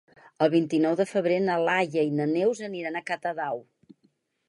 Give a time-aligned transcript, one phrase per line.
[0.45, 3.67] El vint-i-nou de febrer na Laia i na Neus aniran a Catadau.